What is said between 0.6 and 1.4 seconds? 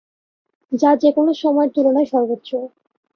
যা যেকোনো